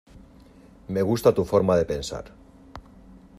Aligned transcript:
Me 0.97 1.03
gusta 1.09 1.33
tu 1.41 1.45
forma 1.51 1.77
de 1.81 1.85
pensar. 1.93 2.23